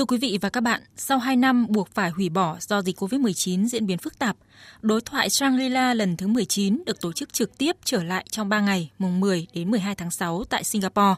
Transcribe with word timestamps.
Thưa 0.00 0.04
quý 0.04 0.18
vị 0.18 0.38
và 0.40 0.48
các 0.48 0.60
bạn, 0.60 0.82
sau 0.96 1.18
2 1.18 1.36
năm 1.36 1.66
buộc 1.68 1.88
phải 1.94 2.10
hủy 2.10 2.28
bỏ 2.28 2.56
do 2.60 2.82
dịch 2.82 2.98
COVID-19 3.02 3.66
diễn 3.66 3.86
biến 3.86 3.98
phức 3.98 4.18
tạp, 4.18 4.36
đối 4.82 5.00
thoại 5.00 5.28
Shangri-La 5.28 5.94
lần 5.94 6.16
thứ 6.16 6.26
19 6.26 6.82
được 6.86 7.00
tổ 7.00 7.12
chức 7.12 7.32
trực 7.32 7.58
tiếp 7.58 7.76
trở 7.84 8.02
lại 8.02 8.26
trong 8.30 8.48
3 8.48 8.60
ngày, 8.60 8.90
mùng 8.98 9.20
10 9.20 9.46
đến 9.52 9.70
12 9.70 9.94
tháng 9.94 10.10
6 10.10 10.44
tại 10.44 10.64
Singapore. 10.64 11.14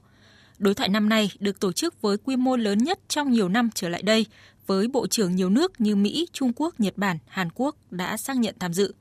Đối 0.59 0.74
thoại 0.74 0.88
năm 0.88 1.09
nay 1.09 1.30
được 1.38 1.60
tổ 1.60 1.73
chức 1.73 2.02
với 2.02 2.16
quy 2.18 2.37
mô 2.37 2.56
lớn 2.56 2.78
nhất 2.78 2.98
trong 3.09 3.32
nhiều 3.32 3.48
năm 3.48 3.70
trở 3.74 3.88
lại 3.88 4.02
đây, 4.02 4.26
với 4.66 4.88
bộ 4.88 5.06
trưởng 5.06 5.37
nhiều 5.37 5.51
nước 5.51 5.80
như 5.80 5.96
Mỹ, 5.96 6.26
Trung 6.32 6.52
Quốc, 6.56 6.80
Nhật 6.80 6.95
Bản, 6.96 7.18
Hàn 7.28 7.48
Quốc 7.54 7.76
đã 7.90 8.16
xác 8.16 8.37
nhận 8.37 8.54
tham 8.59 8.73
dự. 8.73 8.95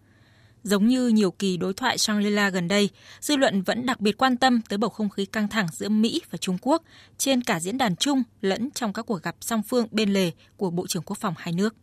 Giống 0.64 0.88
như 0.88 1.08
nhiều 1.08 1.32
kỳ 1.32 1.58
đối 1.58 1.74
thoại 1.74 1.98
Shangri-La 1.98 2.50
gần 2.50 2.68
đây, 2.68 2.90
dư 3.20 3.36
luận 3.36 3.62
vẫn 3.62 3.86
đặc 3.86 4.00
biệt 4.00 4.18
quan 4.18 4.38
tâm 4.38 4.62
tới 4.70 4.78
bầu 4.78 4.90
không 4.90 5.10
khí 5.10 5.26
căng 5.26 5.48
thẳng 5.48 5.68
giữa 5.72 5.90
Mỹ 5.90 6.22
và 6.32 6.38
Trung 6.38 6.58
Quốc 6.62 6.84
trên 7.18 7.44
cả 7.44 7.60
diễn 7.60 7.78
đàn 7.78 7.96
chung 7.96 8.24
lẫn 8.42 8.72
trong 8.72 8.94
các 8.94 9.06
cuộc 9.06 9.24
gặp 9.24 9.36
song 9.42 9.62
phương 9.64 9.88
bên 9.92 10.14
lề 10.14 10.32
của 10.58 10.70
Bộ 10.70 10.88
trưởng 10.88 11.04
Quốc 11.04 11.18
phòng 11.18 11.34
hai 11.38 11.54
nước. 11.54 11.76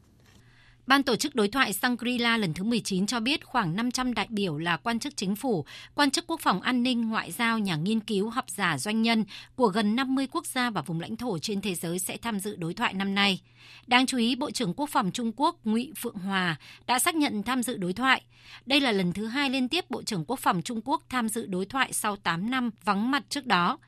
Ban 0.88 1.02
tổ 1.02 1.16
chức 1.16 1.34
đối 1.34 1.48
thoại 1.48 1.72
Shangri-La 1.72 2.36
lần 2.36 2.55
thứ 2.55 2.64
19 2.64 3.06
cho 3.06 3.20
biết 3.20 3.44
khoảng 3.44 3.77
500 3.77 4.14
đại 4.14 4.27
biểu 4.31 4.58
là 4.58 4.77
quan 4.77 4.98
chức 4.98 5.17
chính 5.17 5.36
phủ, 5.36 5.64
quan 5.95 6.11
chức 6.11 6.25
quốc 6.27 6.41
phòng 6.41 6.61
an 6.61 6.83
ninh, 6.83 7.08
ngoại 7.08 7.33
giao, 7.33 7.58
nhà 7.58 7.77
nghiên 7.77 8.00
cứu, 8.00 8.30
học 8.30 8.45
giả, 8.48 8.78
doanh 8.78 9.03
nhân 9.03 9.25
của 9.56 9.67
gần 9.67 9.97
50 9.97 10.27
quốc 10.33 10.47
gia 10.47 10.70
và 10.70 10.83
vùng 10.83 11.00
lãnh 11.00 11.17
thổ 11.17 11.39
trên 11.39 11.61
thế 11.61 11.75
giới 11.75 11.98
sẽ 11.98 12.17
tham 12.17 12.41
dự 12.41 12.56
đối 12.56 12.75
thoại 12.75 12.95
năm 12.95 13.14
nay. 13.14 13.41
Đáng 13.86 14.06
chú 14.06 14.19
ý, 14.19 14.36
Bộ 14.36 14.50
trưởng 14.50 14.75
Quốc 14.75 14.91
phòng 14.91 15.11
Trung 15.12 15.33
Quốc 15.36 15.56
Ngụy 15.64 15.92
Phượng 15.97 16.17
Hòa 16.17 16.56
đã 16.86 16.98
xác 16.98 17.14
nhận 17.14 17.42
tham 17.42 17.62
dự 17.62 17.77
đối 17.77 17.92
thoại. 17.92 18.23
Đây 18.67 18.80
là 18.80 18.92
lần 18.92 19.12
thứ 19.12 19.27
hai 19.27 19.50
liên 19.50 19.69
tiếp 19.69 19.91
Bộ 19.91 20.02
trưởng 20.02 20.25
Quốc 20.25 20.41
phòng 20.41 20.62
Trung 20.62 20.80
Quốc 20.84 21.02
tham 21.08 21.28
dự 21.28 21.47
đối 21.47 21.67
thoại 21.67 21.92
sau 21.92 22.17
8 22.17 22.50
năm 22.50 22.70
vắng 22.84 23.11
mặt 23.11 23.23
trước 23.28 23.47
đó. 23.47 23.78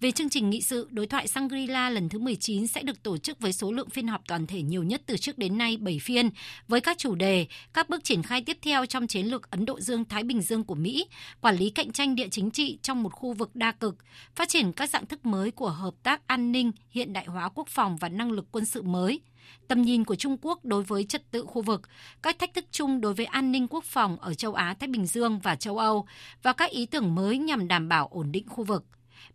Về 0.00 0.10
chương 0.10 0.28
trình 0.28 0.50
nghị 0.50 0.62
sự, 0.62 0.88
đối 0.90 1.06
thoại 1.06 1.26
Shangri-La 1.26 1.90
lần 1.90 2.08
thứ 2.08 2.18
19 2.18 2.66
sẽ 2.66 2.82
được 2.82 3.02
tổ 3.02 3.18
chức 3.18 3.40
với 3.40 3.52
số 3.52 3.72
lượng 3.72 3.90
phiên 3.90 4.08
họp 4.08 4.22
toàn 4.28 4.46
thể 4.46 4.62
nhiều 4.62 4.82
nhất 4.82 5.02
từ 5.06 5.16
trước 5.16 5.38
đến 5.38 5.58
nay 5.58 5.76
7 5.76 5.98
phiên, 6.02 6.30
với 6.68 6.80
các 6.80 6.98
chủ 6.98 7.14
đề, 7.14 7.46
các 7.72 7.88
bước 7.88 8.04
triển 8.04 8.22
khai 8.22 8.42
tiếp 8.42 8.58
theo 8.62 8.86
trong 8.86 9.06
chiến 9.06 9.26
lược 9.26 9.50
Ấn 9.50 9.64
Độ 9.64 9.80
Dương-Thái 9.80 10.24
Bình 10.24 10.40
Dương 10.40 10.64
của 10.64 10.74
Mỹ, 10.74 11.06
quản 11.40 11.56
lý 11.56 11.70
cạnh 11.70 11.92
tranh 11.92 12.14
địa 12.14 12.28
chính 12.28 12.50
trị 12.50 12.78
trong 12.82 13.02
một 13.02 13.12
khu 13.12 13.32
vực 13.32 13.56
đa 13.56 13.72
cực, 13.72 13.96
phát 14.34 14.48
triển 14.48 14.72
các 14.72 14.90
dạng 14.90 15.06
thức 15.06 15.26
mới 15.26 15.50
của 15.50 15.70
hợp 15.70 15.94
tác 16.02 16.26
an 16.26 16.52
ninh, 16.52 16.72
hiện 16.90 17.12
đại 17.12 17.24
hóa 17.26 17.48
quốc 17.48 17.68
phòng 17.68 17.96
và 17.96 18.08
năng 18.08 18.32
lực 18.32 18.46
quân 18.52 18.64
sự 18.64 18.82
mới, 18.82 19.20
tầm 19.68 19.82
nhìn 19.82 20.04
của 20.04 20.14
Trung 20.14 20.36
Quốc 20.42 20.64
đối 20.64 20.82
với 20.82 21.04
trật 21.04 21.30
tự 21.30 21.44
khu 21.46 21.62
vực, 21.62 21.82
các 22.22 22.38
thách 22.38 22.54
thức 22.54 22.64
chung 22.70 23.00
đối 23.00 23.14
với 23.14 23.26
an 23.26 23.52
ninh 23.52 23.68
quốc 23.68 23.84
phòng 23.84 24.16
ở 24.20 24.34
châu 24.34 24.54
Á, 24.54 24.74
Thái 24.80 24.88
Bình 24.88 25.06
Dương 25.06 25.38
và 25.38 25.54
châu 25.54 25.78
Âu 25.78 26.06
và 26.42 26.52
các 26.52 26.70
ý 26.70 26.86
tưởng 26.86 27.14
mới 27.14 27.38
nhằm 27.38 27.68
đảm 27.68 27.88
bảo 27.88 28.08
ổn 28.10 28.32
định 28.32 28.48
khu 28.48 28.64
vực. 28.64 28.84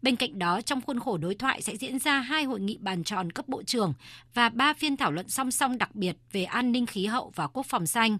Bên 0.03 0.15
cạnh 0.15 0.39
đó, 0.39 0.61
trong 0.61 0.81
khuôn 0.81 0.99
khổ 0.99 1.17
đối 1.17 1.35
thoại 1.35 1.61
sẽ 1.61 1.77
diễn 1.77 1.99
ra 1.99 2.19
hai 2.19 2.43
hội 2.43 2.59
nghị 2.59 2.77
bàn 2.77 3.03
tròn 3.03 3.31
cấp 3.31 3.47
bộ 3.47 3.63
trưởng 3.63 3.93
và 4.33 4.49
ba 4.49 4.73
phiên 4.73 4.97
thảo 4.97 5.11
luận 5.11 5.29
song 5.29 5.51
song 5.51 5.77
đặc 5.77 5.95
biệt 5.95 6.15
về 6.31 6.43
an 6.43 6.71
ninh 6.71 6.85
khí 6.85 7.05
hậu 7.05 7.31
và 7.35 7.47
quốc 7.47 7.65
phòng 7.65 7.87
xanh. 7.87 8.17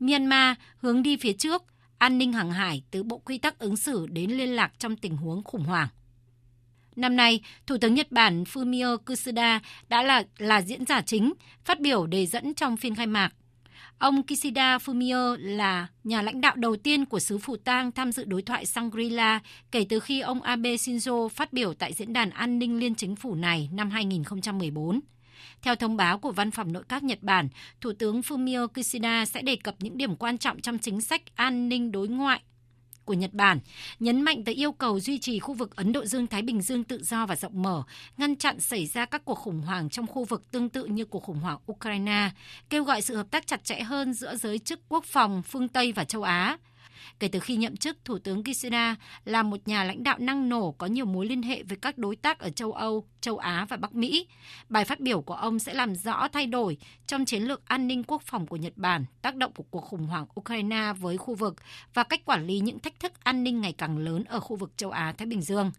Myanmar 0.00 0.56
hướng 0.78 1.02
đi 1.02 1.16
phía 1.16 1.32
trước, 1.32 1.62
an 1.98 2.18
ninh 2.18 2.32
hàng 2.32 2.50
hải 2.50 2.82
từ 2.90 3.02
bộ 3.02 3.18
quy 3.18 3.38
tắc 3.38 3.58
ứng 3.58 3.76
xử 3.76 4.06
đến 4.06 4.30
liên 4.30 4.48
lạc 4.56 4.72
trong 4.78 4.96
tình 4.96 5.16
huống 5.16 5.42
khủng 5.44 5.64
hoảng. 5.64 5.88
Năm 6.96 7.16
nay, 7.16 7.40
Thủ 7.66 7.76
tướng 7.80 7.94
Nhật 7.94 8.12
Bản 8.12 8.44
Fumio 8.44 8.96
Kishida 8.98 9.60
đã 9.88 10.02
là 10.02 10.24
là 10.38 10.62
diễn 10.62 10.84
giả 10.86 11.02
chính, 11.02 11.32
phát 11.64 11.80
biểu 11.80 12.06
đề 12.06 12.26
dẫn 12.26 12.54
trong 12.54 12.76
phiên 12.76 12.94
khai 12.94 13.06
mạc. 13.06 13.32
Ông 13.98 14.22
Kishida 14.22 14.78
Fumio 14.78 15.36
là 15.36 15.86
nhà 16.04 16.22
lãnh 16.22 16.40
đạo 16.40 16.56
đầu 16.56 16.76
tiên 16.76 17.04
của 17.04 17.20
xứ 17.20 17.38
Phủ 17.38 17.56
Tang 17.56 17.92
tham 17.92 18.12
dự 18.12 18.24
đối 18.24 18.42
thoại 18.42 18.64
Shangri-La 18.64 19.40
kể 19.70 19.86
từ 19.88 20.00
khi 20.00 20.20
ông 20.20 20.42
Abe 20.42 20.74
Shinzo 20.74 21.28
phát 21.28 21.52
biểu 21.52 21.74
tại 21.74 21.92
Diễn 21.92 22.12
đàn 22.12 22.30
An 22.30 22.58
ninh 22.58 22.78
Liên 22.78 22.94
Chính 22.94 23.16
phủ 23.16 23.34
này 23.34 23.68
năm 23.72 23.90
2014. 23.90 25.00
Theo 25.62 25.76
thông 25.76 25.96
báo 25.96 26.18
của 26.18 26.32
Văn 26.32 26.50
phòng 26.50 26.72
Nội 26.72 26.84
các 26.88 27.02
Nhật 27.02 27.22
Bản, 27.22 27.48
Thủ 27.80 27.92
tướng 27.98 28.20
Fumio 28.20 28.68
Kishida 28.68 29.24
sẽ 29.24 29.42
đề 29.42 29.56
cập 29.56 29.74
những 29.78 29.98
điểm 29.98 30.16
quan 30.16 30.38
trọng 30.38 30.60
trong 30.60 30.78
chính 30.78 31.00
sách 31.00 31.22
an 31.34 31.68
ninh 31.68 31.92
đối 31.92 32.08
ngoại 32.08 32.40
của 33.06 33.14
Nhật 33.14 33.32
Bản, 33.32 33.58
nhấn 34.00 34.22
mạnh 34.22 34.44
tới 34.44 34.54
yêu 34.54 34.72
cầu 34.72 35.00
duy 35.00 35.18
trì 35.18 35.38
khu 35.38 35.54
vực 35.54 35.76
Ấn 35.76 35.92
Độ 35.92 36.04
Dương-Thái 36.04 36.42
Bình 36.42 36.62
Dương 36.62 36.84
tự 36.84 37.02
do 37.02 37.26
và 37.26 37.36
rộng 37.36 37.62
mở, 37.62 37.82
ngăn 38.16 38.36
chặn 38.36 38.60
xảy 38.60 38.86
ra 38.86 39.04
các 39.04 39.24
cuộc 39.24 39.34
khủng 39.34 39.60
hoảng 39.60 39.90
trong 39.90 40.06
khu 40.06 40.24
vực 40.24 40.50
tương 40.50 40.68
tự 40.68 40.84
như 40.84 41.04
cuộc 41.04 41.22
khủng 41.22 41.40
hoảng 41.40 41.58
Ukraine, 41.72 42.30
kêu 42.70 42.84
gọi 42.84 43.02
sự 43.02 43.16
hợp 43.16 43.26
tác 43.30 43.46
chặt 43.46 43.64
chẽ 43.64 43.80
hơn 43.80 44.14
giữa 44.14 44.36
giới 44.36 44.58
chức 44.58 44.80
quốc 44.88 45.04
phòng 45.04 45.42
phương 45.42 45.68
Tây 45.68 45.92
và 45.92 46.04
châu 46.04 46.22
Á. 46.22 46.56
Kể 47.20 47.28
từ 47.28 47.40
khi 47.40 47.56
nhậm 47.56 47.76
chức, 47.76 48.04
Thủ 48.04 48.18
tướng 48.18 48.42
Kishida 48.44 48.96
là 49.24 49.42
một 49.42 49.68
nhà 49.68 49.84
lãnh 49.84 50.02
đạo 50.02 50.18
năng 50.18 50.48
nổ 50.48 50.72
có 50.72 50.86
nhiều 50.86 51.04
mối 51.04 51.26
liên 51.26 51.42
hệ 51.42 51.62
với 51.62 51.76
các 51.76 51.98
đối 51.98 52.16
tác 52.16 52.38
ở 52.38 52.50
châu 52.50 52.72
Âu, 52.72 53.06
châu 53.20 53.38
Á 53.38 53.66
và 53.68 53.76
Bắc 53.76 53.94
Mỹ. 53.94 54.26
Bài 54.68 54.84
phát 54.84 55.00
biểu 55.00 55.20
của 55.20 55.34
ông 55.34 55.58
sẽ 55.58 55.74
làm 55.74 55.94
rõ 55.94 56.28
thay 56.28 56.46
đổi 56.46 56.76
trong 57.06 57.24
chiến 57.24 57.42
lược 57.42 57.64
an 57.64 57.86
ninh 57.86 58.04
quốc 58.04 58.22
phòng 58.22 58.46
của 58.46 58.56
Nhật 58.56 58.72
Bản, 58.76 59.04
tác 59.22 59.36
động 59.36 59.52
của 59.52 59.64
cuộc 59.70 59.80
khủng 59.80 60.06
hoảng 60.06 60.26
Ukraine 60.40 60.92
với 60.98 61.16
khu 61.16 61.34
vực 61.34 61.56
và 61.94 62.02
cách 62.02 62.24
quản 62.24 62.46
lý 62.46 62.60
những 62.60 62.78
thách 62.78 63.00
thức 63.00 63.12
an 63.24 63.44
ninh 63.44 63.60
ngày 63.60 63.72
càng 63.72 63.98
lớn 63.98 64.24
ở 64.24 64.40
khu 64.40 64.56
vực 64.56 64.72
châu 64.76 64.90
Á-Thái 64.90 65.26
Bình 65.26 65.42
Dương. 65.42 65.70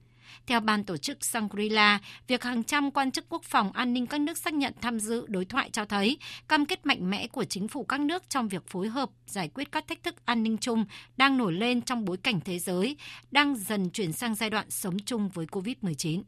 Theo 0.48 0.60
ban 0.60 0.84
tổ 0.84 0.98
chức 0.98 1.18
Shangri-La, 1.22 2.00
việc 2.28 2.44
hàng 2.44 2.64
trăm 2.64 2.92
quan 2.92 3.12
chức 3.12 3.26
quốc 3.30 3.44
phòng 3.44 3.72
an 3.72 3.94
ninh 3.94 4.08
các 4.08 4.22
nước 4.22 4.38
xác 4.38 4.54
nhận 4.54 4.74
tham 4.82 5.00
dự 5.00 5.26
đối 5.28 5.46
thoại 5.46 5.70
cho 5.74 5.86
thấy 5.86 6.18
cam 6.48 6.66
kết 6.66 6.86
mạnh 6.86 7.10
mẽ 7.10 7.28
của 7.28 7.44
chính 7.44 7.68
phủ 7.68 7.84
các 7.84 8.00
nước 8.00 8.24
trong 8.30 8.48
việc 8.48 8.68
phối 8.68 8.88
hợp 8.88 9.10
giải 9.26 9.50
quyết 9.54 9.72
các 9.72 9.88
thách 9.88 10.04
thức 10.04 10.16
an 10.26 10.44
ninh 10.44 10.58
chung 10.58 10.86
đang 11.18 11.38
nổi 11.38 11.54
lên 11.54 11.82
trong 11.82 12.06
bối 12.06 12.18
cảnh 12.18 12.40
thế 12.46 12.60
giới 12.60 12.98
đang 13.32 13.56
dần 13.56 13.90
chuyển 13.90 14.14
sang 14.14 14.36
giai 14.36 14.50
đoạn 14.50 14.70
sống 14.70 14.98
chung 15.00 15.30
với 15.30 15.46
COVID-19. 15.46 16.22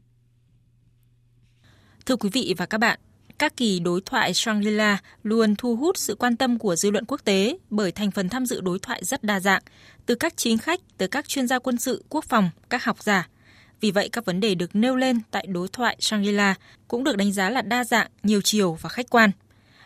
Thưa 2.06 2.16
quý 2.16 2.30
vị 2.32 2.54
và 2.56 2.66
các 2.66 2.78
bạn, 2.78 2.98
các 3.38 3.56
kỳ 3.56 3.80
đối 3.80 4.00
thoại 4.00 4.32
Shangri-La 4.32 4.98
luôn 5.22 5.56
thu 5.56 5.76
hút 5.76 5.98
sự 5.98 6.14
quan 6.14 6.36
tâm 6.36 6.58
của 6.58 6.76
dư 6.76 6.90
luận 6.90 7.04
quốc 7.08 7.20
tế 7.24 7.58
bởi 7.70 7.92
thành 7.92 8.10
phần 8.10 8.28
tham 8.28 8.46
dự 8.46 8.60
đối 8.60 8.78
thoại 8.78 9.04
rất 9.04 9.24
đa 9.24 9.40
dạng, 9.40 9.62
từ 10.06 10.14
các 10.14 10.36
chính 10.36 10.58
khách 10.58 10.80
tới 10.98 11.08
các 11.08 11.28
chuyên 11.28 11.48
gia 11.48 11.58
quân 11.58 11.78
sự, 11.78 12.04
quốc 12.08 12.24
phòng, 12.24 12.50
các 12.70 12.84
học 12.84 13.02
giả– 13.02 13.28
vì 13.80 13.90
vậy, 13.90 14.08
các 14.08 14.24
vấn 14.24 14.40
đề 14.40 14.54
được 14.54 14.76
nêu 14.76 14.96
lên 14.96 15.20
tại 15.30 15.46
đối 15.46 15.68
thoại 15.68 15.96
Shangri-La 16.00 16.54
cũng 16.88 17.04
được 17.04 17.16
đánh 17.16 17.32
giá 17.32 17.50
là 17.50 17.62
đa 17.62 17.84
dạng, 17.84 18.10
nhiều 18.22 18.40
chiều 18.44 18.78
và 18.80 18.88
khách 18.88 19.10
quan. 19.10 19.30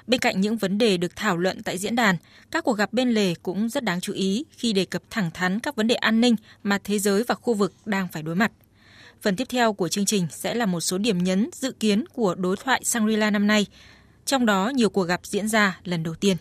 Bên 0.06 0.20
cạnh 0.20 0.40
những 0.40 0.56
vấn 0.56 0.78
đề 0.78 0.96
được 0.96 1.16
thảo 1.16 1.36
luận 1.36 1.62
tại 1.62 1.78
diễn 1.78 1.96
đàn, 1.96 2.16
các 2.50 2.64
cuộc 2.64 2.72
gặp 2.72 2.92
bên 2.92 3.10
lề 3.10 3.34
cũng 3.42 3.68
rất 3.68 3.84
đáng 3.84 4.00
chú 4.00 4.12
ý 4.12 4.44
khi 4.50 4.72
đề 4.72 4.84
cập 4.84 5.02
thẳng 5.10 5.30
thắn 5.34 5.60
các 5.60 5.76
vấn 5.76 5.86
đề 5.86 5.94
an 5.94 6.20
ninh 6.20 6.36
mà 6.62 6.78
thế 6.84 6.98
giới 6.98 7.22
và 7.22 7.34
khu 7.34 7.54
vực 7.54 7.72
đang 7.84 8.08
phải 8.08 8.22
đối 8.22 8.34
mặt. 8.34 8.52
Phần 9.22 9.36
tiếp 9.36 9.48
theo 9.48 9.72
của 9.72 9.88
chương 9.88 10.06
trình 10.06 10.26
sẽ 10.30 10.54
là 10.54 10.66
một 10.66 10.80
số 10.80 10.98
điểm 10.98 11.18
nhấn 11.18 11.50
dự 11.52 11.72
kiến 11.80 12.04
của 12.12 12.34
đối 12.34 12.56
thoại 12.56 12.82
Shangri-La 12.84 13.30
năm 13.30 13.46
nay, 13.46 13.66
trong 14.24 14.46
đó 14.46 14.68
nhiều 14.68 14.90
cuộc 14.90 15.04
gặp 15.04 15.20
diễn 15.24 15.48
ra 15.48 15.78
lần 15.84 16.02
đầu 16.02 16.14
tiên. 16.14 16.36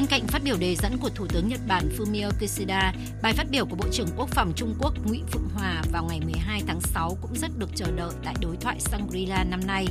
Bên 0.00 0.06
cạnh 0.06 0.26
phát 0.26 0.42
biểu 0.44 0.56
đề 0.56 0.76
dẫn 0.76 0.98
của 0.98 1.08
Thủ 1.08 1.26
tướng 1.26 1.48
Nhật 1.48 1.60
Bản 1.68 1.88
Fumio 1.98 2.30
Kishida, 2.40 2.94
bài 3.22 3.32
phát 3.32 3.46
biểu 3.50 3.66
của 3.66 3.76
Bộ 3.76 3.84
trưởng 3.92 4.08
Quốc 4.16 4.28
phòng 4.30 4.52
Trung 4.56 4.74
Quốc 4.78 4.94
Ngụy 5.04 5.20
Phượng 5.30 5.48
Hòa 5.54 5.82
vào 5.92 6.04
ngày 6.04 6.20
12 6.20 6.62
tháng 6.66 6.80
6 6.80 7.16
cũng 7.22 7.34
rất 7.34 7.50
được 7.58 7.70
chờ 7.74 7.86
đợi 7.96 8.10
tại 8.24 8.34
đối 8.40 8.56
thoại 8.56 8.78
Shangri-La 8.80 9.44
năm 9.50 9.60
nay. 9.66 9.86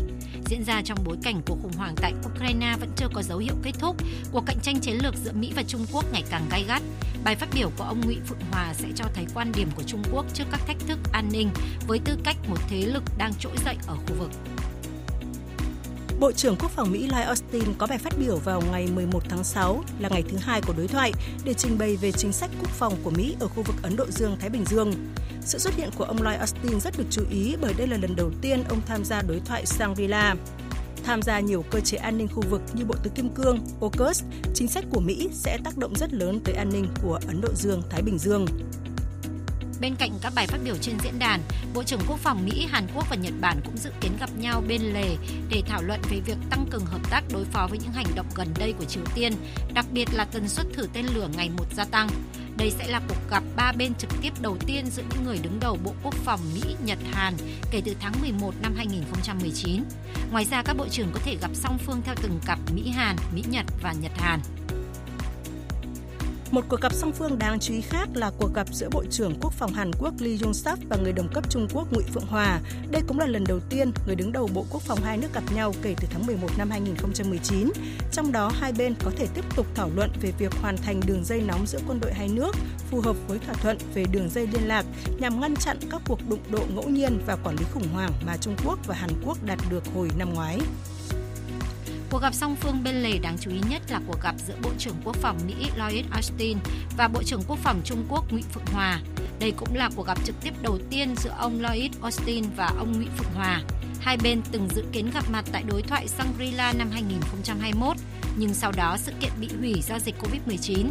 Diễn 0.46 0.64
ra 0.64 0.82
trong 0.86 0.98
bối 1.06 1.18
cảnh 1.24 1.42
cuộc 1.46 1.58
khủng 1.62 1.74
hoảng 1.78 1.96
tại 2.02 2.14
Ukraine 2.26 2.76
vẫn 2.80 2.90
chưa 2.96 3.08
có 3.14 3.22
dấu 3.22 3.38
hiệu 3.38 3.54
kết 3.64 3.72
thúc, 3.80 3.96
cuộc 4.32 4.44
cạnh 4.46 4.60
tranh 4.62 4.80
chiến 4.80 4.98
lược 5.04 5.16
giữa 5.16 5.32
Mỹ 5.34 5.54
và 5.56 5.64
Trung 5.68 5.86
Quốc 5.94 6.06
ngày 6.12 6.24
càng 6.30 6.48
gay 6.52 6.66
gắt. 6.68 6.82
Bài 7.24 7.36
phát 7.36 7.50
biểu 7.54 7.72
của 7.78 7.84
ông 7.84 8.02
Ngụy 8.06 8.18
Phượng 8.28 8.42
Hòa 8.52 8.74
sẽ 8.74 8.88
cho 8.96 9.06
thấy 9.14 9.26
quan 9.34 9.52
điểm 9.52 9.70
của 9.76 9.84
Trung 9.84 10.04
Quốc 10.14 10.26
trước 10.34 10.46
các 10.52 10.62
thách 10.68 10.80
thức 10.88 11.00
an 11.12 11.30
ninh 11.32 11.50
với 11.88 12.00
tư 12.06 12.18
cách 12.24 12.38
một 12.48 12.58
thế 12.70 12.86
lực 12.86 13.04
đang 13.18 13.34
trỗi 13.40 13.56
dậy 13.66 13.76
ở 13.88 13.96
khu 13.96 14.16
vực. 14.20 14.32
Bộ 16.20 16.32
trưởng 16.32 16.56
Quốc 16.60 16.72
phòng 16.72 16.92
Mỹ 16.92 17.08
Lloyd 17.08 17.26
Austin 17.26 17.64
có 17.78 17.88
bài 17.88 17.98
phát 17.98 18.14
biểu 18.20 18.38
vào 18.38 18.62
ngày 18.72 18.88
11 18.96 19.24
tháng 19.30 19.44
6 19.44 19.84
là 20.00 20.10
ngày 20.10 20.24
thứ 20.30 20.38
hai 20.38 20.62
của 20.62 20.74
đối 20.78 20.88
thoại 20.88 21.12
để 21.46 21.54
trình 21.54 21.78
bày 21.78 21.96
về 21.96 22.12
chính 22.12 22.34
sách 22.34 22.50
quốc 22.60 22.70
phòng 22.70 22.94
của 23.04 23.10
Mỹ 23.10 23.36
ở 23.40 23.48
khu 23.48 23.64
vực 23.64 23.76
Ấn 23.84 23.96
Độ 23.96 24.06
Dương-Thái 24.10 24.50
Bình 24.50 24.66
Dương. 24.66 24.94
Sự 25.42 25.58
xuất 25.58 25.76
hiện 25.76 25.90
của 25.98 26.04
ông 26.04 26.22
Lloyd 26.22 26.40
Austin 26.40 26.80
rất 26.80 26.98
được 26.98 27.06
chú 27.10 27.22
ý 27.32 27.56
bởi 27.62 27.74
đây 27.78 27.88
là 27.88 27.98
lần 27.98 28.16
đầu 28.16 28.32
tiên 28.42 28.64
ông 28.70 28.82
tham 28.86 29.06
gia 29.06 29.22
đối 29.22 29.40
thoại 29.46 29.66
Shangri-La. 29.66 30.36
Tham 31.04 31.22
gia 31.22 31.40
nhiều 31.40 31.66
cơ 31.72 31.80
chế 31.80 31.98
an 31.98 32.18
ninh 32.18 32.28
khu 32.28 32.44
vực 32.50 32.62
như 32.74 32.86
Bộ 32.86 32.96
Tứ 33.04 33.10
Kim 33.16 33.30
Cương, 33.30 33.60
AUKUS, 33.82 34.24
chính 34.54 34.68
sách 34.68 34.86
của 34.92 35.00
Mỹ 35.00 35.30
sẽ 35.34 35.58
tác 35.64 35.78
động 35.78 35.94
rất 35.96 36.14
lớn 36.14 36.40
tới 36.44 36.56
an 36.56 36.70
ninh 36.74 36.88
của 37.04 37.20
Ấn 37.28 37.42
Độ 37.42 37.50
Dương-Thái 37.56 38.02
Bình 38.02 38.18
Dương. 38.18 38.46
Bên 39.82 39.96
cạnh 39.96 40.12
các 40.22 40.34
bài 40.36 40.48
phát 40.48 40.58
biểu 40.64 40.76
trên 40.82 40.96
diễn 41.04 41.20
đàn, 41.20 41.42
Bộ 41.74 41.84
trưởng 41.84 42.02
Quốc 42.08 42.20
phòng 42.20 42.46
Mỹ, 42.46 42.68
Hàn 42.72 42.88
Quốc 42.96 43.10
và 43.10 43.16
Nhật 43.16 43.34
Bản 43.42 43.60
cũng 43.66 43.78
dự 43.78 43.92
kiến 44.02 44.12
gặp 44.20 44.30
nhau 44.38 44.64
bên 44.68 44.82
lề 44.82 45.16
để 45.50 45.62
thảo 45.68 45.82
luận 45.84 46.02
về 46.10 46.20
việc 46.26 46.38
tăng 46.50 46.66
cường 46.72 46.86
hợp 46.86 47.10
tác 47.10 47.24
đối 47.34 47.46
phó 47.46 47.68
với 47.70 47.80
những 47.80 47.92
hành 47.92 48.16
động 48.16 48.26
gần 48.36 48.48
đây 48.60 48.74
của 48.74 48.86
Triều 48.86 49.04
Tiên, 49.16 49.34
đặc 49.74 49.86
biệt 49.94 50.08
là 50.14 50.26
tần 50.26 50.48
suất 50.48 50.66
thử 50.74 50.88
tên 50.94 51.06
lửa 51.16 51.28
ngày 51.38 51.50
một 51.58 51.66
gia 51.76 51.86
tăng. 51.86 52.10
Đây 52.58 52.72
sẽ 52.72 52.88
là 52.88 53.02
cuộc 53.08 53.30
gặp 53.30 53.44
ba 53.56 53.72
bên 53.72 53.94
trực 53.96 54.10
tiếp 54.22 54.34
đầu 54.42 54.58
tiên 54.66 54.86
giữa 54.86 55.04
những 55.10 55.26
người 55.26 55.40
đứng 55.44 55.60
đầu 55.60 55.78
Bộ 55.84 55.94
Quốc 56.04 56.14
phòng 56.14 56.40
Mỹ, 56.54 56.76
Nhật, 56.86 57.00
Hàn 57.12 57.34
kể 57.72 57.82
từ 57.86 57.96
tháng 58.00 58.14
11 58.22 58.54
năm 58.62 58.74
2019. 58.78 59.84
Ngoài 60.32 60.46
ra, 60.46 60.64
các 60.64 60.78
bộ 60.78 60.88
trưởng 60.88 61.12
có 61.14 61.20
thể 61.26 61.36
gặp 61.42 61.52
song 61.54 61.78
phương 61.86 62.02
theo 62.06 62.16
từng 62.22 62.40
cặp 62.46 62.60
Mỹ-Hàn, 62.76 63.16
Mỹ-Nhật 63.34 63.66
và 63.84 63.94
Nhật-Hàn. 64.02 64.40
Một 66.52 66.66
cuộc 66.70 66.82
gặp 66.82 66.94
song 66.94 67.12
phương 67.12 67.40
đáng 67.40 67.60
chú 67.60 67.74
ý 67.74 67.82
khác 67.82 68.10
là 68.14 68.32
cuộc 68.38 68.54
gặp 68.54 68.68
giữa 68.72 68.90
Bộ 68.92 69.04
trưởng 69.12 69.34
Quốc 69.42 69.54
phòng 69.54 69.74
Hàn 69.74 69.92
Quốc 70.00 70.14
Lee 70.20 70.36
Jong-suk 70.36 70.76
và 70.90 70.98
người 70.98 71.14
đồng 71.14 71.28
cấp 71.34 71.50
Trung 71.50 71.68
Quốc 71.74 71.94
Ngụy 71.94 72.04
Phượng 72.14 72.26
Hòa. 72.26 72.60
Đây 72.92 73.02
cũng 73.08 73.20
là 73.20 73.26
lần 73.26 73.44
đầu 73.48 73.60
tiên 73.70 73.92
người 74.06 74.16
đứng 74.16 74.32
đầu 74.32 74.50
Bộ 74.54 74.66
Quốc 74.70 74.82
phòng 74.82 75.00
hai 75.04 75.18
nước 75.18 75.28
gặp 75.34 75.44
nhau 75.56 75.74
kể 75.82 75.96
từ 76.02 76.08
tháng 76.12 76.26
11 76.26 76.48
năm 76.58 76.70
2019. 76.70 77.72
Trong 78.12 78.32
đó, 78.32 78.52
hai 78.60 78.74
bên 78.74 78.96
có 79.04 79.12
thể 79.18 79.28
tiếp 79.34 79.46
tục 79.56 79.66
thảo 79.76 79.90
luận 79.96 80.12
về 80.22 80.32
việc 80.40 80.54
hoàn 80.62 80.78
thành 80.78 81.00
đường 81.08 81.24
dây 81.24 81.42
nóng 81.42 81.68
giữa 81.68 81.80
quân 81.88 82.00
đội 82.00 82.14
hai 82.14 82.28
nước 82.28 82.56
phù 82.92 83.02
hợp 83.02 83.16
với 83.28 83.40
thỏa 83.40 83.54
thuận 83.54 83.78
về 83.94 84.06
đường 84.12 84.30
dây 84.30 84.48
liên 84.48 84.68
lạc 84.68 84.86
nhằm 85.20 85.42
ngăn 85.42 85.56
chặn 85.56 85.78
các 85.92 86.02
cuộc 86.08 86.20
đụng 86.30 86.44
độ 86.52 86.62
ngẫu 86.76 86.90
nhiên 86.90 87.22
và 87.26 87.38
quản 87.44 87.56
lý 87.56 87.66
khủng 87.74 87.88
hoảng 87.94 88.12
mà 88.26 88.38
Trung 88.38 88.56
Quốc 88.66 88.80
và 88.88 88.96
Hàn 88.96 89.10
Quốc 89.26 89.38
đạt 89.46 89.60
được 89.70 89.84
hồi 89.96 90.10
năm 90.18 90.34
ngoái. 90.34 90.60
Cuộc 92.12 92.22
gặp 92.22 92.34
song 92.34 92.56
phương 92.56 92.84
bên 92.84 92.96
lề 92.96 93.18
đáng 93.18 93.38
chú 93.42 93.52
ý 93.52 93.60
nhất 93.70 93.82
là 93.90 94.00
cuộc 94.08 94.22
gặp 94.24 94.36
giữa 94.48 94.54
Bộ 94.64 94.70
trưởng 94.78 94.96
Quốc 95.04 95.16
phòng 95.16 95.38
Mỹ 95.48 95.54
Lloyd 95.78 96.06
Austin 96.12 96.58
và 96.98 97.08
Bộ 97.08 97.24
trưởng 97.24 97.42
Quốc 97.48 97.60
phòng 97.60 97.82
Trung 97.84 98.06
Quốc 98.10 98.32
Ngụy 98.32 98.42
Phượng 98.54 98.66
Hòa. 98.74 99.00
Đây 99.40 99.52
cũng 99.52 99.76
là 99.76 99.90
cuộc 99.96 100.08
gặp 100.08 100.18
trực 100.26 100.36
tiếp 100.42 100.54
đầu 100.62 100.80
tiên 100.90 101.16
giữa 101.18 101.34
ông 101.38 101.62
Lloyd 101.62 101.92
Austin 102.02 102.46
và 102.56 102.74
ông 102.78 102.92
Ngụy 102.92 103.08
Phượng 103.18 103.34
Hòa. 103.36 103.62
Hai 104.00 104.18
bên 104.24 104.42
từng 104.52 104.68
dự 104.76 104.84
kiến 104.92 105.12
gặp 105.14 105.24
mặt 105.32 105.46
tại 105.52 105.64
đối 105.68 105.82
thoại 105.82 106.08
Shangri-La 106.08 106.74
năm 106.78 106.90
2021, 106.92 107.98
nhưng 108.38 108.54
sau 108.54 108.72
đó 108.72 108.98
sự 108.98 109.12
kiện 109.20 109.32
bị 109.40 109.50
hủy 109.60 109.82
do 109.88 110.00
dịch 110.00 110.16
Covid-19. 110.22 110.90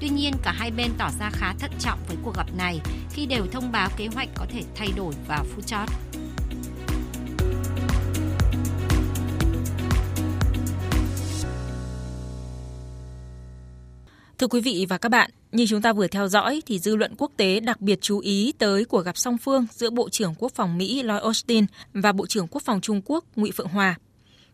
Tuy 0.00 0.08
nhiên, 0.08 0.34
cả 0.42 0.52
hai 0.52 0.70
bên 0.70 0.90
tỏ 0.98 1.10
ra 1.20 1.30
khá 1.32 1.54
thận 1.58 1.70
trọng 1.78 1.98
với 2.08 2.16
cuộc 2.22 2.36
gặp 2.36 2.46
này 2.56 2.80
khi 3.10 3.26
đều 3.26 3.46
thông 3.52 3.72
báo 3.72 3.88
kế 3.96 4.06
hoạch 4.06 4.28
có 4.34 4.46
thể 4.52 4.62
thay 4.76 4.88
đổi 4.96 5.14
vào 5.28 5.44
phút 5.54 5.66
chót. 5.66 5.88
Thưa 14.38 14.46
quý 14.46 14.60
vị 14.60 14.86
và 14.88 14.98
các 14.98 15.08
bạn, 15.08 15.30
như 15.52 15.66
chúng 15.68 15.82
ta 15.82 15.92
vừa 15.92 16.06
theo 16.06 16.28
dõi 16.28 16.62
thì 16.66 16.78
dư 16.78 16.96
luận 16.96 17.14
quốc 17.18 17.32
tế 17.36 17.60
đặc 17.60 17.80
biệt 17.80 17.98
chú 18.00 18.18
ý 18.18 18.52
tới 18.58 18.84
cuộc 18.84 19.00
gặp 19.00 19.16
song 19.16 19.38
phương 19.38 19.66
giữa 19.70 19.90
Bộ 19.90 20.08
trưởng 20.08 20.34
Quốc 20.38 20.52
phòng 20.54 20.78
Mỹ 20.78 21.02
Lloyd 21.02 21.22
Austin 21.22 21.66
và 21.94 22.12
Bộ 22.12 22.26
trưởng 22.26 22.46
Quốc 22.48 22.62
phòng 22.62 22.80
Trung 22.80 23.02
Quốc 23.04 23.24
Ngụy 23.36 23.50
Phượng 23.50 23.68
Hòa. 23.68 23.94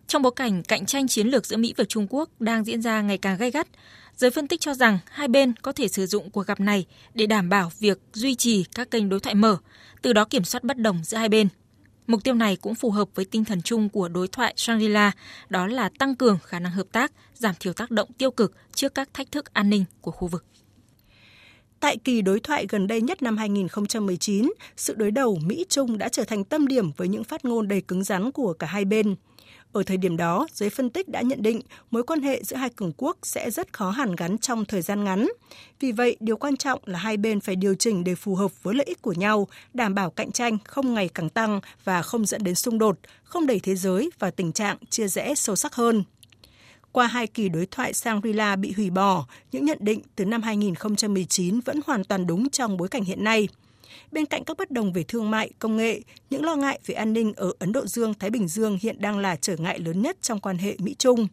Trong 0.07 0.23
bối 0.23 0.33
cảnh 0.37 0.63
cạnh 0.63 0.87
tranh 0.87 1.09
chiến 1.09 1.27
lược 1.27 1.47
giữa 1.47 1.57
Mỹ 1.57 1.75
và 1.77 1.85
Trung 1.85 2.07
Quốc 2.11 2.31
đang 2.41 2.65
diễn 2.65 2.83
ra 2.83 3.03
ngày 3.03 3.19
càng 3.19 3.39
gay 3.39 3.51
gắt, 3.51 3.69
giới 4.17 4.31
phân 4.31 4.49
tích 4.49 4.61
cho 4.61 4.75
rằng 4.75 4.99
hai 5.11 5.29
bên 5.29 5.53
có 5.63 5.73
thể 5.73 5.89
sử 5.89 6.07
dụng 6.07 6.31
cuộc 6.31 6.47
gặp 6.47 6.61
này 6.61 6.87
để 7.15 7.27
đảm 7.27 7.49
bảo 7.49 7.73
việc 7.79 7.99
duy 8.13 8.35
trì 8.35 8.65
các 8.75 8.91
kênh 8.91 9.09
đối 9.09 9.21
thoại 9.21 9.35
mở, 9.35 9.57
từ 10.03 10.13
đó 10.13 10.25
kiểm 10.25 10.45
soát 10.45 10.65
bất 10.65 10.79
đồng 10.79 11.05
giữa 11.05 11.17
hai 11.17 11.29
bên. 11.29 11.49
Mục 12.07 12.25
tiêu 12.25 12.35
này 12.35 12.57
cũng 12.57 12.75
phù 12.75 12.91
hợp 12.91 13.09
với 13.15 13.25
tinh 13.25 13.45
thần 13.45 13.63
chung 13.63 13.89
của 13.89 14.09
đối 14.09 14.29
thoại 14.29 14.55
Shangri-La, 14.57 15.11
đó 15.49 15.67
là 15.67 15.91
tăng 15.99 16.15
cường 16.15 16.39
khả 16.45 16.59
năng 16.59 16.73
hợp 16.73 16.87
tác, 16.93 17.13
giảm 17.35 17.55
thiểu 17.61 17.73
tác 17.73 17.91
động 17.91 18.13
tiêu 18.19 18.31
cực 18.31 18.53
trước 18.75 18.95
các 18.95 19.09
thách 19.15 19.33
thức 19.33 19.55
an 19.55 19.71
ninh 19.71 19.85
của 20.01 20.11
khu 20.11 20.29
vực. 20.29 20.45
Tại 21.81 21.97
kỳ 21.97 22.23
đối 22.23 22.41
thoại 22.41 22.67
gần 22.69 22.87
đây 22.87 23.01
nhất 23.01 23.23
năm 23.23 23.37
2019, 23.37 24.53
sự 24.77 24.95
đối 24.95 25.11
đầu 25.11 25.39
Mỹ-Trung 25.45 25.99
đã 25.99 26.09
trở 26.09 26.25
thành 26.25 26.45
tâm 26.45 26.67
điểm 26.67 26.91
với 26.97 27.09
những 27.09 27.25
phát 27.25 27.45
ngôn 27.45 27.69
đầy 27.69 27.81
cứng 27.81 28.05
rắn 28.05 28.33
của 28.33 28.53
cả 28.53 28.67
hai 28.67 28.85
bên. 28.85 29.15
Ở 29.73 29.83
thời 29.83 29.97
điểm 29.97 30.17
đó, 30.17 30.47
giới 30.53 30.71
phân 30.71 30.91
tích 30.91 31.09
đã 31.09 31.21
nhận 31.21 31.43
định 31.43 31.61
mối 31.91 32.03
quan 32.03 32.23
hệ 32.23 32.43
giữa 32.43 32.57
hai 32.57 32.71
cường 32.71 32.93
quốc 32.97 33.17
sẽ 33.23 33.51
rất 33.51 33.73
khó 33.73 33.91
hàn 33.91 34.17
gắn 34.17 34.39
trong 34.39 34.65
thời 34.65 34.83
gian 34.83 35.05
ngắn. 35.05 35.29
Vì 35.81 35.93
vậy, 35.93 36.17
điều 36.21 36.37
quan 36.37 36.57
trọng 36.57 36.81
là 36.85 36.99
hai 36.99 37.17
bên 37.17 37.41
phải 37.41 37.57
điều 37.57 37.75
chỉnh 37.75 38.05
để 38.05 38.15
phù 38.15 38.35
hợp 38.35 38.63
với 38.63 38.75
lợi 38.75 38.87
ích 38.87 39.03
của 39.03 39.13
nhau, 39.13 39.49
đảm 39.75 39.95
bảo 39.95 40.11
cạnh 40.11 40.33
tranh 40.33 40.59
không 40.65 40.95
ngày 40.95 41.09
càng 41.15 41.29
tăng 41.29 41.61
và 41.85 42.03
không 42.03 42.27
dẫn 42.27 42.45
đến 42.45 42.55
xung 42.55 42.79
đột, 42.79 42.99
không 43.25 43.47
đẩy 43.47 43.61
thế 43.61 43.75
giới 43.75 44.11
vào 44.19 44.31
tình 44.31 44.53
trạng 44.53 44.77
chia 44.91 45.09
rẽ 45.09 45.35
sâu 45.35 45.57
sắc 45.57 45.75
hơn. 45.75 46.05
Qua 46.93 47.07
hai 47.07 47.27
kỳ 47.27 47.49
đối 47.49 47.67
thoại 47.67 47.93
Shangri-La 47.93 48.57
bị 48.57 48.73
hủy 48.73 48.91
bỏ, 48.91 49.27
những 49.53 49.65
nhận 49.65 49.79
định 49.81 50.01
từ 50.17 50.25
năm 50.25 50.43
2019 50.43 51.61
vẫn 51.61 51.81
hoàn 51.87 52.05
toàn 52.05 52.27
đúng 52.27 52.51
trong 52.51 52.77
bối 52.77 52.89
cảnh 52.89 53.05
hiện 53.05 53.25
nay– 53.25 53.49
Bên 54.13 54.27
cạnh 54.27 54.45
các 54.45 54.57
bất 54.57 54.71
đồng 54.71 54.93
về 54.93 55.03
thương 55.03 55.31
mại, 55.31 55.51
công 55.59 55.77
nghệ, 55.77 56.01
những 56.31 56.45
lo 56.45 56.57
ngại 56.57 56.81
về 56.87 56.95
an 56.95 57.13
ninh 57.13 57.33
ở 57.37 57.53
Ấn 57.59 57.73
Độ 57.73 57.87
Dương-Thái 57.87 58.31
Bình 58.31 58.49
Dương 58.49 58.79
hiện 58.83 58.97
đang 59.01 59.19
là 59.19 59.37
trở 59.37 59.57
ngại 59.57 59.79
lớn 59.79 60.03
nhất 60.03 60.17
trong 60.23 60.41
quan 60.41 60.59
hệ 60.59 60.77
Mỹ-Trung. 60.79 61.29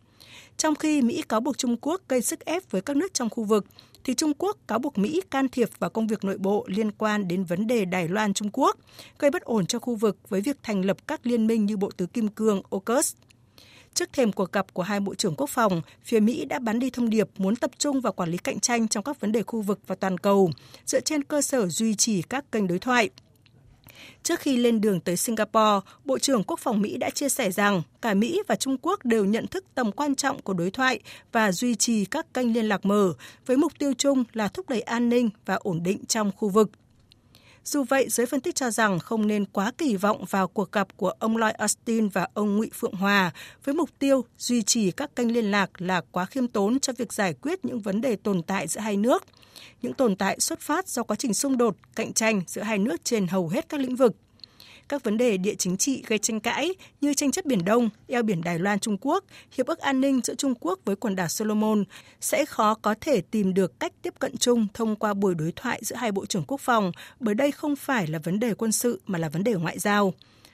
Trong 0.58 0.76
khi 0.76 1.02
Mỹ 1.02 1.24
cáo 1.30 1.40
buộc 1.40 1.58
Trung 1.58 1.78
Quốc 1.82 2.02
gây 2.08 2.22
sức 2.22 2.46
ép 2.46 2.72
với 2.72 2.82
các 2.82 2.98
nước 2.98 3.14
trong 3.14 3.30
khu 3.30 3.44
vực, 3.44 3.66
thì 4.04 4.14
Trung 4.14 4.34
Quốc 4.38 4.58
cáo 4.68 4.80
buộc 4.80 4.98
Mỹ 4.98 5.22
can 5.32 5.50
thiệp 5.50 5.70
vào 5.80 5.90
công 5.90 6.08
việc 6.08 6.24
nội 6.24 6.38
bộ 6.38 6.66
liên 6.68 6.92
quan 6.92 7.28
đến 7.28 7.44
vấn 7.44 7.68
đề 7.68 7.86
Đài 7.86 8.08
Loan 8.08 8.34
Trung 8.34 8.50
Quốc, 8.54 8.78
gây 9.20 9.32
bất 9.32 9.42
ổn 9.42 9.66
cho 9.66 9.80
khu 9.80 9.96
vực 9.96 10.18
với 10.30 10.42
việc 10.42 10.58
thành 10.64 10.86
lập 10.86 10.98
các 11.08 11.28
liên 11.28 11.48
minh 11.48 11.66
như 11.66 11.78
Bộ 11.78 11.92
Tứ 11.98 12.06
Kim 12.06 12.28
Cương 12.28 12.62
AUKUS. 12.72 13.16
Trước 13.94 14.14
thềm 14.14 14.32
cuộc 14.32 14.52
gặp 14.52 14.74
của 14.74 14.84
hai 14.84 15.00
bộ 15.00 15.16
trưởng 15.16 15.36
quốc 15.36 15.50
phòng, 15.50 15.82
phía 16.04 16.20
Mỹ 16.20 16.46
đã 16.46 16.60
bắn 16.60 16.80
đi 16.80 16.90
thông 16.90 17.10
điệp 17.10 17.28
muốn 17.38 17.56
tập 17.56 17.72
trung 17.78 18.02
vào 18.02 18.14
quản 18.14 18.30
lý 18.30 18.38
cạnh 18.38 18.60
tranh 18.60 18.88
trong 18.88 19.04
các 19.04 19.20
vấn 19.20 19.32
đề 19.32 19.44
khu 19.44 19.62
vực 19.62 19.80
và 19.88 19.96
toàn 19.96 20.18
cầu, 20.18 20.52
dựa 20.86 21.00
trên 21.00 21.24
cơ 21.24 21.42
sở 21.42 21.68
duy 21.68 21.96
trì 21.96 22.22
các 22.22 22.52
kênh 22.52 22.68
đối 22.68 22.80
thoại. 22.80 23.10
Trước 24.24 24.40
khi 24.40 24.58
lên 24.58 24.82
đường 24.82 25.00
tới 25.00 25.18
Singapore, 25.18 25.80
Bộ 26.06 26.20
trưởng 26.20 26.44
Quốc 26.44 26.60
phòng 26.60 26.82
Mỹ 26.82 26.98
đã 26.98 27.10
chia 27.10 27.30
sẻ 27.30 27.52
rằng 27.52 27.82
cả 28.02 28.14
Mỹ 28.14 28.42
và 28.48 28.56
Trung 28.56 28.78
Quốc 28.82 29.06
đều 29.06 29.26
nhận 29.26 29.48
thức 29.48 29.66
tầm 29.76 29.92
quan 29.92 30.16
trọng 30.16 30.42
của 30.42 30.54
đối 30.54 30.72
thoại 30.72 31.00
và 31.32 31.52
duy 31.52 31.76
trì 31.76 32.06
các 32.06 32.34
kênh 32.34 32.54
liên 32.54 32.66
lạc 32.66 32.86
mở 32.86 33.14
với 33.46 33.58
mục 33.58 33.72
tiêu 33.80 33.94
chung 33.98 34.24
là 34.34 34.48
thúc 34.48 34.70
đẩy 34.70 34.82
an 34.82 35.10
ninh 35.10 35.30
và 35.46 35.56
ổn 35.56 35.84
định 35.84 36.06
trong 36.06 36.32
khu 36.38 36.50
vực. 36.50 36.72
Dù 37.70 37.84
vậy, 37.84 38.10
giới 38.10 38.26
phân 38.26 38.42
tích 38.42 38.56
cho 38.56 38.72
rằng 38.72 39.00
không 39.00 39.28
nên 39.28 39.46
quá 39.46 39.72
kỳ 39.78 39.96
vọng 39.96 40.26
vào 40.30 40.48
cuộc 40.48 40.72
gặp 40.72 40.88
của 40.98 41.10
ông 41.10 41.38
Lloyd 41.38 41.56
Austin 41.56 42.10
và 42.10 42.28
ông 42.34 42.58
Ngụy 42.58 42.70
Phượng 42.74 42.94
Hòa 42.94 43.32
với 43.64 43.76
mục 43.76 43.90
tiêu 44.00 44.26
duy 44.38 44.62
trì 44.62 44.92
các 44.92 45.16
kênh 45.16 45.34
liên 45.34 45.52
lạc 45.52 45.82
là 45.82 46.02
quá 46.12 46.26
khiêm 46.26 46.48
tốn 46.48 46.80
cho 46.80 46.94
việc 46.98 47.14
giải 47.14 47.34
quyết 47.34 47.66
những 47.66 47.80
vấn 47.80 48.02
đề 48.02 48.16
tồn 48.16 48.44
tại 48.44 48.68
giữa 48.68 48.82
hai 48.82 48.98
nước. 48.98 49.24
Những 49.82 49.94
tồn 49.94 50.16
tại 50.16 50.40
xuất 50.40 50.60
phát 50.60 50.88
do 50.88 51.04
quá 51.04 51.16
trình 51.16 51.34
xung 51.34 51.58
đột, 51.58 51.76
cạnh 51.96 52.14
tranh 52.14 52.42
giữa 52.48 52.62
hai 52.62 52.78
nước 52.78 53.04
trên 53.04 53.28
hầu 53.28 53.48
hết 53.48 53.70
các 53.70 53.80
lĩnh 53.80 53.96
vực 53.96 54.16
các 54.90 55.04
vấn 55.04 55.18
đề 55.18 55.38
địa 55.38 55.56
chính 55.56 55.78
trị 55.78 56.04
gây 56.08 56.20
tranh 56.20 56.40
cãi 56.40 56.74
như 57.02 57.14
tranh 57.14 57.32
chấp 57.32 57.46
Biển 57.46 57.66
Đông, 57.66 57.90
eo 58.08 58.24
biển 58.24 58.42
Đài 58.42 58.60
Loan 58.60 58.80
Trung 58.80 58.98
Quốc, 59.02 59.24
hiệp 59.58 59.68
ước 59.68 59.80
an 59.80 60.02
ninh 60.02 60.22
giữa 60.24 60.36
Trung 60.36 60.54
Quốc 60.60 60.80
với 60.86 60.96
quần 60.96 61.16
đảo 61.16 61.28
Solomon 61.28 61.84
sẽ 62.22 62.46
khó 62.46 62.74
có 62.74 62.96
thể 63.02 63.22
tìm 63.22 63.54
được 63.54 63.80
cách 63.80 63.92
tiếp 64.02 64.14
cận 64.20 64.38
chung 64.38 64.68
thông 64.74 64.96
qua 64.96 65.14
buổi 65.14 65.36
đối 65.36 65.52
thoại 65.56 65.80
giữa 65.84 65.96
hai 65.96 66.12
bộ 66.12 66.26
trưởng 66.26 66.44
quốc 66.48 66.62
phòng, 66.62 66.92
bởi 67.20 67.36
đây 67.36 67.52
không 67.52 67.76
phải 67.76 68.08
là 68.08 68.20
vấn 68.20 68.40
đề 68.40 68.54
quân 68.54 68.72
sự 68.72 69.02
mà 69.06 69.20
là 69.20 69.30
vấn 69.30 69.44
đề 69.44 69.54
ngoại 69.54 69.80
giao. 69.80 70.14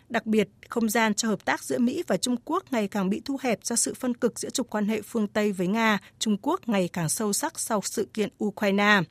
Đặc 0.09 0.25
biệt, 0.25 0.49
không 0.69 0.89
gian 0.89 1.13
cho 1.13 1.27
hợp 1.27 1.45
tác 1.45 1.63
giữa 1.63 1.79
Mỹ 1.79 2.03
và 2.07 2.17
Trung 2.17 2.35
Quốc 2.45 2.63
ngày 2.71 2.87
càng 2.87 3.09
bị 3.09 3.21
thu 3.25 3.37
hẹp 3.41 3.59
do 3.63 3.75
sự 3.75 3.93
phân 3.93 4.13
cực 4.13 4.39
giữa 4.39 4.49
trục 4.49 4.69
quan 4.69 4.87
hệ 4.87 5.01
phương 5.01 5.27
Tây 5.27 5.51
với 5.51 5.67
Nga, 5.67 5.99
Trung 6.19 6.37
Quốc 6.41 6.69
ngày 6.69 6.89
càng 6.93 7.09
sâu 7.09 7.33
sắc 7.33 7.59
sau 7.59 7.81
sự 7.83 8.07
kiện 8.13 8.29
Ukraine 8.43 9.01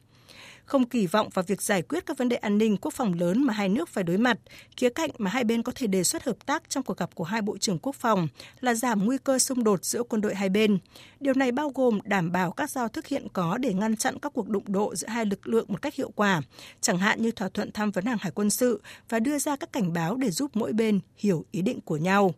không 0.64 0.88
kỳ 0.88 1.06
vọng 1.06 1.28
vào 1.34 1.42
việc 1.42 1.62
giải 1.62 1.82
quyết 1.82 2.06
các 2.06 2.18
vấn 2.18 2.28
đề 2.28 2.36
an 2.36 2.58
ninh 2.58 2.76
quốc 2.76 2.94
phòng 2.94 3.14
lớn 3.14 3.42
mà 3.42 3.52
hai 3.52 3.68
nước 3.68 3.88
phải 3.88 4.04
đối 4.04 4.18
mặt. 4.18 4.38
Khía 4.76 4.88
cạnh 4.90 5.10
mà 5.18 5.30
hai 5.30 5.44
bên 5.44 5.62
có 5.62 5.72
thể 5.74 5.86
đề 5.86 6.04
xuất 6.04 6.24
hợp 6.24 6.46
tác 6.46 6.70
trong 6.70 6.82
cuộc 6.82 6.96
gặp 6.96 7.14
của 7.14 7.24
hai 7.24 7.42
bộ 7.42 7.58
trưởng 7.58 7.78
quốc 7.78 7.94
phòng 7.94 8.28
là 8.60 8.74
giảm 8.74 9.04
nguy 9.04 9.18
cơ 9.18 9.38
xung 9.38 9.64
đột 9.64 9.84
giữa 9.84 10.02
quân 10.02 10.20
đội 10.20 10.34
hai 10.34 10.48
bên. 10.48 10.78
Điều 11.20 11.34
này 11.34 11.52
bao 11.52 11.72
gồm 11.74 11.98
đảm 12.04 12.32
bảo 12.32 12.50
các 12.50 12.70
giao 12.70 12.88
thức 12.88 13.06
hiện 13.06 13.26
có 13.32 13.58
để 13.58 13.74
ngăn 13.74 13.96
chặn 13.96 14.18
các 14.18 14.32
cuộc 14.32 14.48
đụng 14.48 14.64
độ 14.66 14.94
giữa 14.94 15.08
hai 15.08 15.24
lực 15.24 15.48
lượng 15.48 15.66
một 15.68 15.82
cách 15.82 15.94
hiệu 15.94 16.10
quả, 16.16 16.42
chẳng 16.80 16.98
hạn 16.98 17.22
như 17.22 17.30
thỏa 17.30 17.48
thuận 17.48 17.72
tham 17.72 17.90
vấn 17.90 18.04
hàng 18.04 18.18
hải 18.20 18.32
quân 18.32 18.50
sự 18.50 18.82
và 19.08 19.20
đưa 19.20 19.38
ra 19.38 19.56
các 19.56 19.72
cảnh 19.72 19.92
báo 19.92 20.16
để 20.16 20.30
giúp 20.30 20.50
mỗi 20.54 20.72
bên 20.72 21.00
hiểu 21.16 21.44
ý 21.50 21.62
định 21.62 21.80
của 21.80 21.96
nhau 21.96 22.34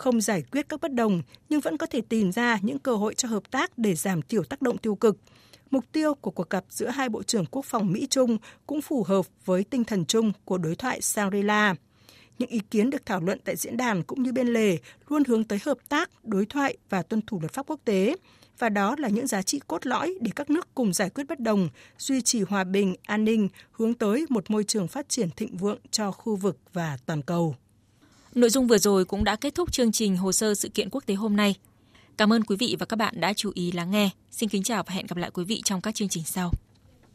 không 0.00 0.20
giải 0.20 0.42
quyết 0.52 0.68
các 0.68 0.80
bất 0.80 0.92
đồng 0.92 1.22
nhưng 1.48 1.60
vẫn 1.60 1.76
có 1.76 1.86
thể 1.86 2.00
tìm 2.00 2.32
ra 2.32 2.58
những 2.62 2.78
cơ 2.78 2.96
hội 2.96 3.14
cho 3.14 3.28
hợp 3.28 3.50
tác 3.50 3.78
để 3.78 3.94
giảm 3.94 4.22
thiểu 4.22 4.44
tác 4.44 4.62
động 4.62 4.78
tiêu 4.78 4.94
cực. 4.94 5.16
Mục 5.70 5.84
tiêu 5.92 6.14
của 6.14 6.30
cuộc 6.30 6.50
gặp 6.50 6.64
giữa 6.68 6.88
hai 6.88 7.08
Bộ 7.08 7.22
trưởng 7.22 7.46
Quốc 7.46 7.64
phòng 7.64 7.92
Mỹ-Trung 7.92 8.38
cũng 8.66 8.82
phù 8.82 9.04
hợp 9.04 9.26
với 9.44 9.64
tinh 9.64 9.84
thần 9.84 10.04
chung 10.04 10.32
của 10.44 10.58
đối 10.58 10.74
thoại 10.76 11.00
Shangri-La. 11.00 11.74
Những 12.38 12.48
ý 12.48 12.60
kiến 12.70 12.90
được 12.90 13.06
thảo 13.06 13.20
luận 13.20 13.40
tại 13.44 13.56
diễn 13.56 13.76
đàn 13.76 14.02
cũng 14.02 14.22
như 14.22 14.32
bên 14.32 14.48
lề 14.48 14.78
luôn 15.08 15.22
hướng 15.24 15.44
tới 15.44 15.58
hợp 15.64 15.78
tác, 15.88 16.10
đối 16.24 16.46
thoại 16.46 16.76
và 16.88 17.02
tuân 17.02 17.22
thủ 17.22 17.40
luật 17.40 17.52
pháp 17.52 17.66
quốc 17.66 17.80
tế. 17.84 18.16
Và 18.58 18.68
đó 18.68 18.94
là 18.98 19.08
những 19.08 19.26
giá 19.26 19.42
trị 19.42 19.60
cốt 19.66 19.86
lõi 19.86 20.14
để 20.20 20.30
các 20.36 20.50
nước 20.50 20.68
cùng 20.74 20.92
giải 20.92 21.10
quyết 21.10 21.24
bất 21.28 21.40
đồng, 21.40 21.68
duy 21.98 22.22
trì 22.22 22.42
hòa 22.42 22.64
bình, 22.64 22.94
an 23.02 23.24
ninh, 23.24 23.48
hướng 23.72 23.94
tới 23.94 24.26
một 24.28 24.50
môi 24.50 24.64
trường 24.64 24.88
phát 24.88 25.08
triển 25.08 25.30
thịnh 25.36 25.56
vượng 25.56 25.78
cho 25.90 26.10
khu 26.10 26.36
vực 26.36 26.56
và 26.72 26.98
toàn 27.06 27.22
cầu. 27.22 27.56
Nội 28.34 28.50
dung 28.50 28.66
vừa 28.66 28.78
rồi 28.78 29.04
cũng 29.04 29.24
đã 29.24 29.36
kết 29.36 29.54
thúc 29.54 29.72
chương 29.72 29.92
trình 29.92 30.16
hồ 30.16 30.32
sơ 30.32 30.54
sự 30.54 30.68
kiện 30.68 30.90
quốc 30.90 31.06
tế 31.06 31.14
hôm 31.14 31.36
nay. 31.36 31.54
Cảm 32.20 32.32
ơn 32.32 32.44
quý 32.44 32.56
vị 32.56 32.76
và 32.78 32.86
các 32.86 32.96
bạn 32.96 33.14
đã 33.20 33.32
chú 33.32 33.50
ý 33.54 33.72
lắng 33.72 33.90
nghe. 33.90 34.10
Xin 34.30 34.48
kính 34.48 34.62
chào 34.62 34.82
và 34.82 34.94
hẹn 34.94 35.06
gặp 35.06 35.16
lại 35.16 35.30
quý 35.34 35.44
vị 35.44 35.62
trong 35.64 35.80
các 35.80 35.94
chương 35.94 36.08
trình 36.08 36.24
sau. 36.24 36.50